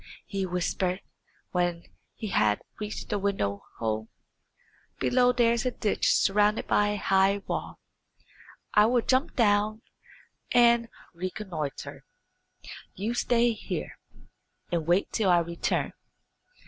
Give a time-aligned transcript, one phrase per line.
[0.25, 0.99] he whispered,
[1.51, 1.83] when
[2.15, 4.07] he had reached the window hole.
[4.99, 7.79] "Below there is a ditch surrounded by a high wall.
[8.73, 9.83] I will jump down
[10.51, 12.03] and reconnoitre.
[12.95, 13.99] You stay here,
[14.71, 15.93] and wait till I return."